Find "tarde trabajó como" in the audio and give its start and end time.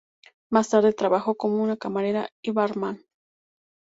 0.69-1.77